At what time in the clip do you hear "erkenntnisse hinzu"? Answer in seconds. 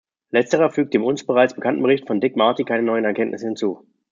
3.05-3.85